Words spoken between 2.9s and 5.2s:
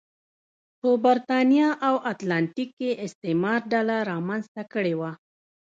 استعمار ډله رامنځته کړې وه.